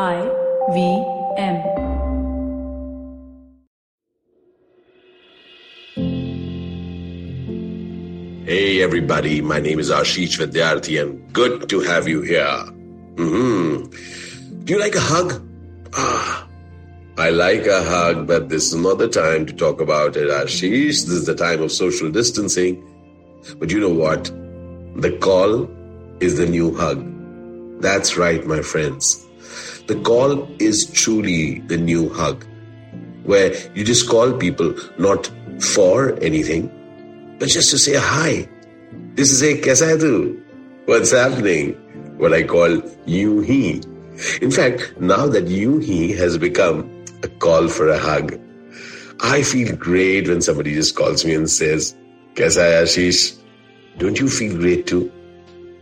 I 0.00 0.30
V 0.74 0.80
M. 1.38 1.56
Hey 8.46 8.80
everybody, 8.80 9.40
my 9.40 9.58
name 9.58 9.80
is 9.80 9.90
Ashish 9.90 10.38
Vidyarthi 10.38 11.02
and 11.02 11.32
good 11.32 11.68
to 11.70 11.80
have 11.80 12.06
you 12.06 12.22
here. 12.22 12.62
hmm 13.16 13.86
Do 14.62 14.72
you 14.72 14.78
like 14.78 14.94
a 14.94 15.00
hug? 15.00 15.44
Ah, 15.94 16.46
I 17.16 17.30
like 17.30 17.66
a 17.66 17.82
hug, 17.82 18.28
but 18.28 18.50
this 18.50 18.72
is 18.72 18.76
not 18.76 18.98
the 18.98 19.08
time 19.08 19.46
to 19.46 19.52
talk 19.52 19.80
about 19.80 20.16
it, 20.16 20.28
Ashish. 20.28 21.06
This 21.06 21.08
is 21.08 21.26
the 21.26 21.34
time 21.34 21.60
of 21.60 21.72
social 21.72 22.08
distancing. 22.08 22.84
But 23.58 23.72
you 23.72 23.80
know 23.80 23.96
what? 24.06 24.26
The 25.06 25.18
call 25.20 25.68
is 26.20 26.36
the 26.36 26.46
new 26.46 26.72
hug. 26.76 27.04
That's 27.82 28.16
right, 28.16 28.46
my 28.46 28.62
friends. 28.62 29.24
The 29.88 29.96
call 30.02 30.46
is 30.58 30.84
truly 30.84 31.60
the 31.60 31.78
new 31.78 32.10
hug, 32.10 32.44
where 33.24 33.54
you 33.74 33.84
just 33.84 34.06
call 34.06 34.34
people 34.34 34.74
not 34.98 35.30
for 35.60 36.12
anything, 36.20 36.68
but 37.38 37.48
just 37.48 37.70
to 37.70 37.78
say 37.78 37.94
hi. 37.96 38.46
This 39.14 39.32
is 39.32 39.42
a 39.42 39.56
kaisa 39.56 39.98
tu? 39.98 40.42
What's 40.84 41.10
happening? 41.10 41.72
What 42.18 42.34
I 42.34 42.42
call 42.42 42.82
you 43.06 43.40
he. 43.40 43.80
In 44.42 44.50
fact, 44.50 45.00
now 45.00 45.26
that 45.26 45.46
you 45.46 45.78
he 45.78 46.12
has 46.12 46.36
become 46.36 46.84
a 47.22 47.28
call 47.28 47.68
for 47.68 47.88
a 47.88 47.98
hug, 47.98 48.38
I 49.20 49.42
feel 49.42 49.74
great 49.74 50.28
when 50.28 50.42
somebody 50.42 50.74
just 50.74 50.96
calls 50.96 51.24
me 51.24 51.32
and 51.34 51.48
says, 51.48 51.96
Kaisa 52.34 52.60
hai 52.60 52.82
Ashish? 52.84 53.38
Don't 53.96 54.20
you 54.20 54.28
feel 54.28 54.54
great 54.54 54.86
too? 54.86 55.10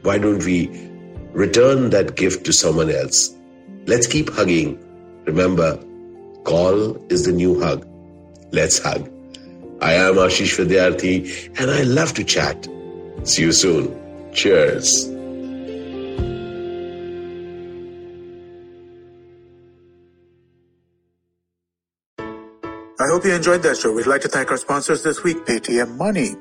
Why 0.03 0.19
don't 0.19 0.45
we 0.45 0.69
return 1.33 1.91
that 1.91 2.15
gift 2.15 2.47
to 2.47 2.53
someone 2.53 2.91
else? 2.91 3.36
Let's 3.87 4.09
keep 4.09 4.31
hugging. 4.33 4.79
Remember, 5.27 5.79
call 6.43 6.97
is 7.11 7.25
the 7.25 7.33
new 7.33 7.61
hug. 7.61 7.87
Let's 8.51 8.81
hug. 8.81 9.09
I 9.81 9.95
am 9.95 10.15
Ashish 10.17 10.59
Vidyarthi 10.59 11.61
and 11.61 11.71
I 11.71 11.83
love 11.83 12.13
to 12.15 12.25
chat. 12.25 12.69
See 13.23 13.43
you 13.43 13.53
soon. 13.53 13.95
Cheers. 14.33 15.13
I 22.99 23.09
hope 23.13 23.25
you 23.25 23.35
enjoyed 23.35 23.63
that 23.63 23.77
show. 23.77 23.93
We'd 23.93 24.07
like 24.07 24.23
to 24.23 24.29
thank 24.29 24.51
our 24.51 24.57
sponsors 24.57 25.05
this 25.05 25.23
week, 25.23 25.47
Paytm 25.47 25.97
Money. 25.97 26.35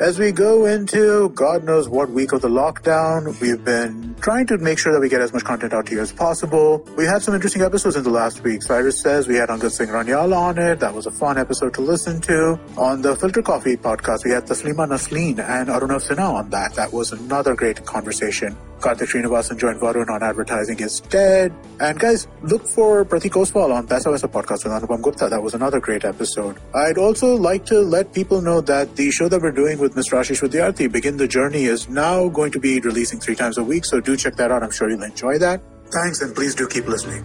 As 0.00 0.18
we 0.18 0.32
go 0.32 0.64
into 0.64 1.28
God 1.34 1.62
knows 1.64 1.86
what 1.86 2.08
week 2.08 2.32
of 2.32 2.40
the 2.40 2.48
lockdown, 2.48 3.38
we've 3.38 3.62
been 3.62 4.14
trying 4.22 4.46
to 4.46 4.56
make 4.56 4.78
sure 4.78 4.94
that 4.94 5.00
we 5.00 5.10
get 5.10 5.20
as 5.20 5.34
much 5.34 5.44
content 5.44 5.74
out 5.74 5.84
to 5.88 5.92
you 5.92 6.00
as 6.00 6.10
possible. 6.10 6.82
We 6.96 7.04
had 7.04 7.20
some 7.20 7.34
interesting 7.34 7.60
episodes 7.60 7.96
in 7.96 8.02
the 8.04 8.08
last 8.08 8.42
week. 8.42 8.62
Cyrus 8.62 8.98
says 8.98 9.28
we 9.28 9.34
had 9.34 9.50
Angad 9.50 9.72
Singh 9.72 9.88
Ranyala 9.88 10.34
on 10.34 10.58
it. 10.58 10.80
That 10.80 10.94
was 10.94 11.04
a 11.04 11.10
fun 11.10 11.36
episode 11.36 11.74
to 11.74 11.82
listen 11.82 12.18
to. 12.22 12.58
On 12.78 13.02
the 13.02 13.14
Filter 13.14 13.42
Coffee 13.42 13.76
podcast, 13.76 14.24
we 14.24 14.30
had 14.30 14.46
Taslima 14.46 14.88
Nasreen 14.88 15.38
and 15.38 15.68
Arunav 15.68 16.08
Sinha 16.08 16.32
on 16.32 16.48
that. 16.48 16.72
That 16.76 16.94
was 16.94 17.12
another 17.12 17.54
great 17.54 17.84
conversation. 17.84 18.56
Karthik 18.80 19.08
Srinivasan 19.08 19.58
joined 19.58 19.78
Varun 19.78 20.08
on 20.08 20.22
Advertising 20.22 20.80
is 20.80 21.00
Dead. 21.00 21.52
And 21.80 21.98
guys, 21.98 22.26
look 22.42 22.66
for 22.66 23.04
Pratik 23.04 23.32
Oswal 23.32 23.72
on 23.74 23.86
Paisa 23.86 24.06
Vaisa 24.06 24.28
podcast 24.28 24.64
with 24.64 24.72
Anupam 24.72 25.02
Gupta. 25.02 25.28
That 25.28 25.42
was 25.42 25.54
another 25.54 25.80
great 25.80 26.04
episode. 26.04 26.56
I'd 26.74 26.96
also 26.96 27.36
like 27.36 27.66
to 27.66 27.80
let 27.80 28.14
people 28.14 28.40
know 28.40 28.60
that 28.62 28.96
the 28.96 29.10
show 29.10 29.28
that 29.28 29.42
we're 29.42 29.52
doing 29.52 29.78
with 29.78 29.94
Mr. 29.94 30.18
Ashish 30.18 30.40
Vidyarthi, 30.40 30.90
Begin 30.90 31.18
the 31.18 31.28
Journey, 31.28 31.64
is 31.64 31.88
now 31.88 32.28
going 32.28 32.52
to 32.52 32.58
be 32.58 32.80
releasing 32.80 33.20
three 33.20 33.34
times 33.34 33.58
a 33.58 33.64
week. 33.64 33.84
So 33.84 34.00
do 34.00 34.16
check 34.16 34.36
that 34.36 34.50
out. 34.50 34.62
I'm 34.62 34.70
sure 34.70 34.88
you'll 34.88 35.02
enjoy 35.02 35.38
that. 35.38 35.60
Thanks, 35.92 36.22
and 36.22 36.34
please 36.34 36.54
do 36.54 36.66
keep 36.66 36.86
listening. 36.86 37.24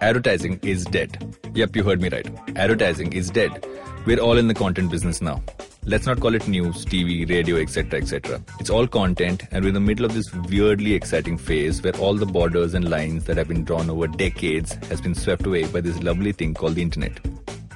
Advertising 0.00 0.58
is 0.62 0.84
dead. 0.84 1.36
Yep, 1.54 1.76
you 1.76 1.82
heard 1.84 2.00
me 2.00 2.08
right. 2.08 2.26
Advertising 2.56 3.12
is 3.12 3.28
dead. 3.28 3.66
We're 4.06 4.20
all 4.20 4.38
in 4.38 4.48
the 4.48 4.54
content 4.54 4.90
business 4.90 5.20
now. 5.20 5.42
Let's 5.84 6.06
not 6.06 6.18
call 6.18 6.34
it 6.34 6.48
news, 6.48 6.86
TV, 6.86 7.28
radio, 7.28 7.56
etc., 7.56 8.00
etc. 8.00 8.42
It's 8.58 8.70
all 8.70 8.86
content, 8.86 9.42
and 9.50 9.62
we're 9.62 9.68
in 9.68 9.74
the 9.74 9.80
middle 9.80 10.06
of 10.06 10.14
this 10.14 10.32
weirdly 10.32 10.94
exciting 10.94 11.36
phase 11.36 11.82
where 11.82 11.94
all 11.96 12.14
the 12.14 12.24
borders 12.24 12.72
and 12.72 12.88
lines 12.88 13.24
that 13.24 13.36
have 13.36 13.48
been 13.48 13.64
drawn 13.64 13.90
over 13.90 14.06
decades 14.06 14.76
has 14.88 15.02
been 15.02 15.14
swept 15.14 15.44
away 15.44 15.66
by 15.66 15.82
this 15.82 16.02
lovely 16.02 16.32
thing 16.32 16.54
called 16.54 16.76
the 16.76 16.82
internet. 16.82 17.20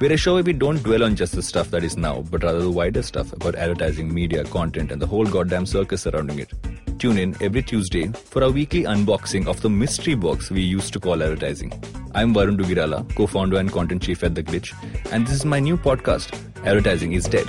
We're 0.00 0.12
a 0.12 0.16
show 0.16 0.34
where 0.34 0.42
we 0.42 0.54
don't 0.54 0.82
dwell 0.82 1.04
on 1.04 1.14
just 1.14 1.34
the 1.34 1.42
stuff 1.42 1.70
that 1.70 1.84
is 1.84 1.98
now, 1.98 2.22
but 2.30 2.44
rather 2.44 2.60
the 2.60 2.70
wider 2.70 3.02
stuff 3.02 3.30
about 3.34 3.56
advertising, 3.56 4.12
media, 4.12 4.44
content, 4.44 4.90
and 4.90 5.02
the 5.02 5.06
whole 5.06 5.26
goddamn 5.26 5.66
circus 5.66 6.02
surrounding 6.02 6.38
it. 6.38 6.52
Tune 6.98 7.18
in 7.18 7.36
every 7.42 7.62
Tuesday 7.62 8.06
for 8.08 8.42
our 8.42 8.50
weekly 8.50 8.84
unboxing 8.84 9.46
of 9.46 9.60
the 9.60 9.68
mystery 9.68 10.14
box 10.14 10.50
we 10.50 10.62
used 10.62 10.94
to 10.94 11.00
call 11.00 11.22
advertising. 11.22 11.72
I'm 12.16 12.32
Varun 12.32 12.56
Duggirala, 12.56 13.14
co 13.14 13.26
founder 13.26 13.58
and 13.58 13.70
content 13.70 14.00
chief 14.00 14.24
at 14.24 14.34
The 14.34 14.42
Glitch, 14.42 14.72
and 15.12 15.26
this 15.26 15.34
is 15.34 15.44
my 15.44 15.60
new 15.60 15.76
podcast, 15.76 16.34
Advertising 16.64 17.12
is 17.12 17.24
Dead. 17.26 17.46